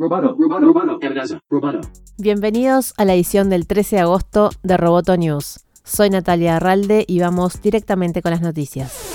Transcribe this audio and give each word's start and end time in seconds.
Roboto, 0.00 0.34
roboto, 0.34 0.98
roboto. 1.50 1.80
Bienvenidos 2.16 2.94
a 2.96 3.04
la 3.04 3.12
edición 3.12 3.50
del 3.50 3.66
13 3.66 3.96
de 3.96 4.02
agosto 4.02 4.48
de 4.62 4.78
Roboto 4.78 5.14
News. 5.18 5.60
Soy 5.84 6.08
Natalia 6.08 6.56
Arralde 6.56 7.04
y 7.06 7.20
vamos 7.20 7.60
directamente 7.60 8.22
con 8.22 8.30
las 8.30 8.40
noticias. 8.40 9.09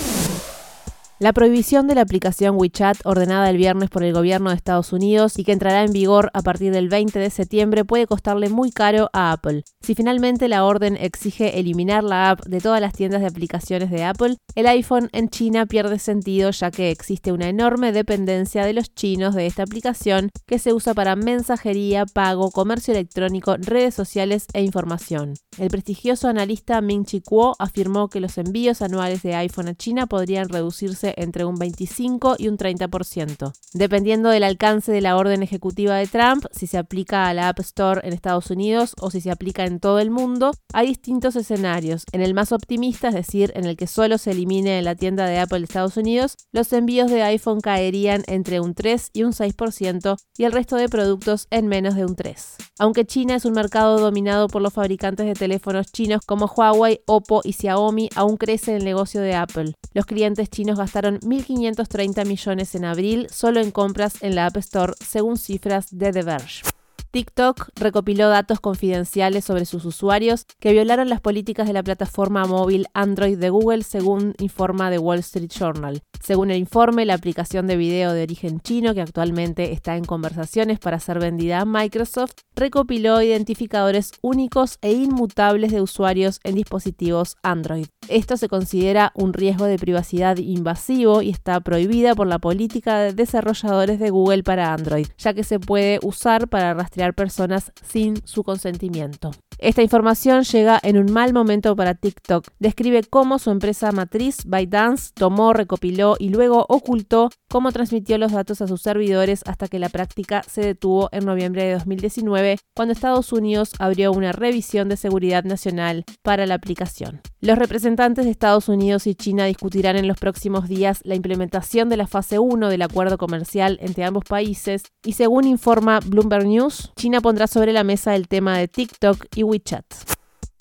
La 1.18 1.32
prohibición 1.32 1.86
de 1.86 1.94
la 1.94 2.02
aplicación 2.02 2.56
WeChat 2.58 2.98
ordenada 3.06 3.48
el 3.48 3.56
viernes 3.56 3.88
por 3.88 4.04
el 4.04 4.12
gobierno 4.12 4.50
de 4.50 4.56
Estados 4.56 4.92
Unidos 4.92 5.38
y 5.38 5.44
que 5.44 5.52
entrará 5.52 5.82
en 5.82 5.92
vigor 5.94 6.30
a 6.34 6.42
partir 6.42 6.74
del 6.74 6.90
20 6.90 7.18
de 7.18 7.30
septiembre 7.30 7.86
puede 7.86 8.06
costarle 8.06 8.50
muy 8.50 8.70
caro 8.70 9.08
a 9.14 9.32
Apple. 9.32 9.64
Si 9.80 9.94
finalmente 9.94 10.46
la 10.46 10.66
orden 10.66 10.94
exige 11.00 11.58
eliminar 11.58 12.04
la 12.04 12.28
app 12.28 12.44
de 12.44 12.60
todas 12.60 12.82
las 12.82 12.92
tiendas 12.92 13.22
de 13.22 13.28
aplicaciones 13.28 13.90
de 13.90 14.04
Apple, 14.04 14.36
el 14.54 14.66
iPhone 14.66 15.08
en 15.12 15.30
China 15.30 15.64
pierde 15.64 15.98
sentido 15.98 16.50
ya 16.50 16.70
que 16.70 16.90
existe 16.90 17.32
una 17.32 17.48
enorme 17.48 17.92
dependencia 17.92 18.66
de 18.66 18.74
los 18.74 18.94
chinos 18.94 19.34
de 19.34 19.46
esta 19.46 19.62
aplicación 19.62 20.28
que 20.44 20.58
se 20.58 20.74
usa 20.74 20.92
para 20.92 21.16
mensajería, 21.16 22.04
pago, 22.04 22.50
comercio 22.50 22.92
electrónico, 22.92 23.56
redes 23.56 23.94
sociales 23.94 24.48
e 24.52 24.62
información. 24.62 25.32
El 25.56 25.70
prestigioso 25.70 26.28
analista 26.28 26.82
Ming 26.82 27.06
Chi 27.06 27.22
Kuo 27.22 27.56
afirmó 27.58 28.08
que 28.10 28.20
los 28.20 28.36
envíos 28.36 28.82
anuales 28.82 29.22
de 29.22 29.34
iPhone 29.34 29.68
a 29.68 29.74
China 29.74 30.06
podrían 30.06 30.50
reducirse 30.50 31.05
entre 31.16 31.44
un 31.44 31.56
25 31.56 32.36
y 32.38 32.48
un 32.48 32.58
30%. 32.58 33.52
Dependiendo 33.72 34.30
del 34.30 34.44
alcance 34.44 34.92
de 34.92 35.00
la 35.00 35.16
orden 35.16 35.42
ejecutiva 35.42 35.96
de 35.96 36.06
Trump, 36.06 36.46
si 36.52 36.66
se 36.66 36.78
aplica 36.78 37.28
a 37.28 37.34
la 37.34 37.48
App 37.48 37.60
Store 37.60 38.00
en 38.04 38.12
Estados 38.12 38.50
Unidos 38.50 38.94
o 39.00 39.10
si 39.10 39.20
se 39.20 39.30
aplica 39.30 39.64
en 39.64 39.80
todo 39.80 39.98
el 39.98 40.10
mundo, 40.10 40.52
hay 40.72 40.88
distintos 40.88 41.36
escenarios. 41.36 42.04
En 42.12 42.22
el 42.22 42.34
más 42.34 42.52
optimista, 42.52 43.08
es 43.08 43.14
decir, 43.14 43.52
en 43.54 43.64
el 43.64 43.76
que 43.76 43.86
solo 43.86 44.18
se 44.18 44.32
elimine 44.32 44.78
en 44.78 44.84
la 44.84 44.94
tienda 44.94 45.26
de 45.26 45.38
Apple 45.38 45.58
de 45.58 45.64
Estados 45.64 45.96
Unidos, 45.96 46.36
los 46.52 46.72
envíos 46.72 47.10
de 47.10 47.22
iPhone 47.22 47.60
caerían 47.60 48.22
entre 48.26 48.60
un 48.60 48.74
3 48.74 49.10
y 49.12 49.22
un 49.22 49.32
6% 49.32 50.16
y 50.38 50.44
el 50.44 50.52
resto 50.52 50.76
de 50.76 50.88
productos 50.88 51.46
en 51.50 51.66
menos 51.66 51.94
de 51.94 52.04
un 52.04 52.16
3. 52.16 52.56
Aunque 52.78 53.06
China 53.06 53.34
es 53.34 53.44
un 53.44 53.52
mercado 53.52 53.98
dominado 53.98 54.48
por 54.48 54.62
los 54.62 54.72
fabricantes 54.72 55.26
de 55.26 55.34
teléfonos 55.34 55.92
chinos 55.92 56.20
como 56.26 56.46
Huawei, 56.46 57.00
Oppo 57.06 57.40
y 57.42 57.52
Xiaomi, 57.52 58.10
aún 58.14 58.36
crece 58.36 58.76
el 58.76 58.84
negocio 58.84 59.20
de 59.20 59.34
Apple. 59.34 59.74
Los 59.94 60.06
clientes 60.06 60.50
chinos 60.50 60.78
gastaron 60.96 61.20
1.530 61.20 62.24
millones 62.24 62.74
en 62.74 62.86
abril 62.86 63.26
solo 63.30 63.60
en 63.60 63.70
compras 63.70 64.22
en 64.22 64.34
la 64.34 64.46
App 64.46 64.56
Store, 64.56 64.94
según 64.98 65.36
cifras 65.36 65.88
de 65.90 66.10
The 66.10 66.22
Verge. 66.22 66.75
TikTok 67.16 67.70
recopiló 67.76 68.28
datos 68.28 68.60
confidenciales 68.60 69.42
sobre 69.42 69.64
sus 69.64 69.86
usuarios 69.86 70.44
que 70.60 70.72
violaron 70.72 71.08
las 71.08 71.22
políticas 71.22 71.66
de 71.66 71.72
la 71.72 71.82
plataforma 71.82 72.44
móvil 72.44 72.88
Android 72.92 73.38
de 73.38 73.48
Google, 73.48 73.84
según 73.84 74.34
informa 74.38 74.90
The 74.90 74.98
Wall 74.98 75.20
Street 75.20 75.50
Journal. 75.50 76.02
Según 76.22 76.50
el 76.50 76.58
informe, 76.58 77.06
la 77.06 77.14
aplicación 77.14 77.66
de 77.68 77.78
video 77.78 78.12
de 78.12 78.24
origen 78.24 78.60
chino, 78.60 78.92
que 78.92 79.00
actualmente 79.00 79.72
está 79.72 79.96
en 79.96 80.04
conversaciones 80.04 80.78
para 80.78 81.00
ser 81.00 81.18
vendida 81.18 81.60
a 81.60 81.64
Microsoft, 81.64 82.34
recopiló 82.54 83.22
identificadores 83.22 84.12
únicos 84.20 84.76
e 84.82 84.92
inmutables 84.92 85.72
de 85.72 85.80
usuarios 85.80 86.40
en 86.44 86.56
dispositivos 86.56 87.36
Android. 87.42 87.86
Esto 88.08 88.36
se 88.36 88.48
considera 88.48 89.12
un 89.14 89.32
riesgo 89.32 89.64
de 89.64 89.78
privacidad 89.78 90.36
invasivo 90.36 91.22
y 91.22 91.30
está 91.30 91.60
prohibida 91.60 92.14
por 92.14 92.26
la 92.26 92.38
política 92.38 92.98
de 92.98 93.12
desarrolladores 93.12 93.98
de 93.98 94.10
Google 94.10 94.42
para 94.42 94.72
Android, 94.72 95.06
ya 95.18 95.34
que 95.34 95.44
se 95.44 95.58
puede 95.58 95.98
usar 96.02 96.48
para 96.48 96.74
rastrear 96.74 97.05
personas 97.14 97.72
sin 97.82 98.26
su 98.26 98.42
consentimiento. 98.44 99.30
Esta 99.58 99.82
información 99.82 100.42
llega 100.44 100.78
en 100.82 100.98
un 100.98 101.10
mal 101.12 101.32
momento 101.32 101.74
para 101.74 101.94
TikTok. 101.94 102.48
Describe 102.58 103.02
cómo 103.04 103.38
su 103.38 103.50
empresa 103.50 103.90
matriz, 103.90 104.44
ByteDance, 104.44 105.12
tomó, 105.14 105.54
recopiló 105.54 106.16
y 106.18 106.28
luego 106.28 106.66
ocultó 106.68 107.30
cómo 107.48 107.72
transmitió 107.72 108.18
los 108.18 108.32
datos 108.32 108.60
a 108.60 108.68
sus 108.68 108.82
servidores 108.82 109.42
hasta 109.46 109.68
que 109.68 109.78
la 109.78 109.88
práctica 109.88 110.42
se 110.42 110.60
detuvo 110.60 111.08
en 111.12 111.24
noviembre 111.24 111.64
de 111.64 111.72
2019, 111.72 112.58
cuando 112.74 112.92
Estados 112.92 113.32
Unidos 113.32 113.72
abrió 113.78 114.12
una 114.12 114.32
revisión 114.32 114.88
de 114.88 114.98
seguridad 114.98 115.44
nacional 115.44 116.04
para 116.22 116.44
la 116.44 116.54
aplicación. 116.54 117.22
Los 117.46 117.58
representantes 117.58 118.24
de 118.24 118.32
Estados 118.32 118.68
Unidos 118.68 119.06
y 119.06 119.14
China 119.14 119.44
discutirán 119.44 119.94
en 119.94 120.08
los 120.08 120.18
próximos 120.18 120.66
días 120.68 120.98
la 121.04 121.14
implementación 121.14 121.88
de 121.88 121.96
la 121.96 122.08
fase 122.08 122.40
1 122.40 122.68
del 122.68 122.82
acuerdo 122.82 123.18
comercial 123.18 123.78
entre 123.80 124.02
ambos 124.02 124.24
países 124.24 124.82
y 125.04 125.12
según 125.12 125.46
informa 125.46 126.00
Bloomberg 126.04 126.44
News, 126.44 126.92
China 126.96 127.20
pondrá 127.20 127.46
sobre 127.46 127.72
la 127.72 127.84
mesa 127.84 128.16
el 128.16 128.26
tema 128.26 128.58
de 128.58 128.66
TikTok 128.66 129.26
y 129.36 129.44
WeChat. 129.44 130.15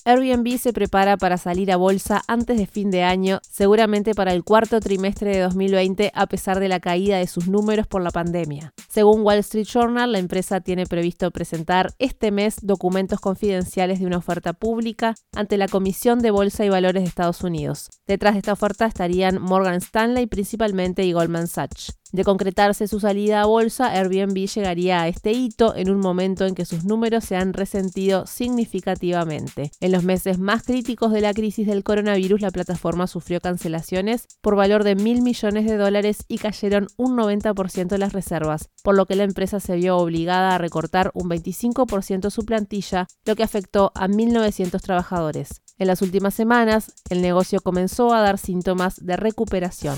Airbnb 0.07 0.59
se 0.59 0.71
prepara 0.71 1.17
para 1.17 1.39
salir 1.39 1.71
a 1.71 1.77
bolsa 1.77 2.21
antes 2.27 2.59
de 2.59 2.67
fin 2.67 2.91
de 2.91 3.01
año, 3.01 3.39
seguramente 3.41 4.13
para 4.13 4.33
el 4.33 4.43
cuarto 4.43 4.79
trimestre 4.79 5.31
de 5.31 5.39
2020, 5.39 6.11
a 6.13 6.27
pesar 6.27 6.59
de 6.59 6.69
la 6.69 6.79
caída 6.79 7.17
de 7.17 7.25
sus 7.25 7.47
números 7.47 7.87
por 7.87 8.03
la 8.03 8.11
pandemia. 8.11 8.71
Según 8.87 9.23
Wall 9.23 9.39
Street 9.39 9.65
Journal, 9.65 10.11
la 10.11 10.19
empresa 10.19 10.61
tiene 10.61 10.85
previsto 10.85 11.31
presentar 11.31 11.91
este 11.97 12.29
mes 12.29 12.57
documentos 12.61 13.19
confidenciales 13.19 13.99
de 13.99 14.05
una 14.05 14.17
oferta 14.17 14.53
pública 14.53 15.15
ante 15.35 15.57
la 15.57 15.67
Comisión 15.67 16.19
de 16.19 16.29
Bolsa 16.29 16.63
y 16.63 16.69
Valores 16.69 17.01
de 17.01 17.09
Estados 17.09 17.41
Unidos. 17.41 17.89
Detrás 18.05 18.33
de 18.33 18.41
esta 18.41 18.53
oferta 18.53 18.85
estarían 18.85 19.41
Morgan 19.41 19.77
Stanley 19.77 20.27
principalmente 20.27 21.03
y 21.03 21.13
Goldman 21.13 21.47
Sachs. 21.47 21.97
De 22.15 22.23
concretarse 22.23 22.87
su 22.87 23.01
salida 23.01 23.41
a 23.41 23.45
bolsa, 23.45 23.91
Airbnb 23.91 24.47
llegaría 24.47 25.01
a 25.01 25.09
este 25.09 25.33
hito 25.33 25.75
en 25.75 25.89
un 25.89 25.99
momento 25.99 26.45
en 26.45 26.55
que 26.55 26.63
sus 26.63 26.85
números 26.85 27.25
se 27.25 27.35
han 27.35 27.51
resentido 27.51 28.25
significativamente. 28.25 29.69
En 29.81 29.91
los 29.91 30.05
meses 30.05 30.39
más 30.39 30.63
críticos 30.63 31.11
de 31.11 31.19
la 31.19 31.33
crisis 31.33 31.67
del 31.67 31.83
coronavirus, 31.83 32.39
la 32.39 32.51
plataforma 32.51 33.07
sufrió 33.07 33.41
cancelaciones 33.41 34.27
por 34.39 34.55
valor 34.55 34.85
de 34.85 34.95
mil 34.95 35.23
millones 35.23 35.65
de 35.65 35.75
dólares 35.75 36.23
y 36.29 36.37
cayeron 36.37 36.87
un 36.95 37.17
90% 37.17 37.97
las 37.97 38.13
reservas, 38.13 38.69
por 38.81 38.95
lo 38.95 39.07
que 39.07 39.15
la 39.15 39.25
empresa 39.25 39.59
se 39.59 39.75
vio 39.75 39.97
obligada 39.97 40.55
a 40.55 40.57
recortar 40.57 41.11
un 41.15 41.29
25% 41.29 42.29
su 42.29 42.45
plantilla, 42.45 43.07
lo 43.25 43.35
que 43.35 43.43
afectó 43.43 43.91
a 43.93 44.07
1.900 44.07 44.79
trabajadores. 44.79 45.63
En 45.77 45.87
las 45.87 46.01
últimas 46.01 46.33
semanas, 46.33 46.93
el 47.09 47.21
negocio 47.21 47.59
comenzó 47.59 48.13
a 48.13 48.21
dar 48.21 48.37
síntomas 48.37 49.05
de 49.05 49.17
recuperación. 49.17 49.97